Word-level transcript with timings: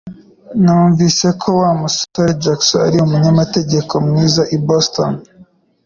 Numvise 0.61 1.27
ko 1.41 1.47
Wa 1.59 1.71
musore 1.81 2.31
Jackson 2.43 2.81
ari 2.87 2.97
umunyamategeko 3.05 3.93
mwiza 4.05 4.41
i 4.55 4.57
Boston 4.67 5.11